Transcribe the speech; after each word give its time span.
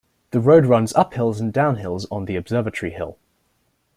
The 0.31 0.39
road 0.39 0.65
runs 0.65 0.93
uphills 0.93 1.39
and 1.39 1.53
downhills 1.53 2.07
on 2.11 2.25
the 2.25 2.35
Observatory 2.35 2.91
Hill. 2.91 3.19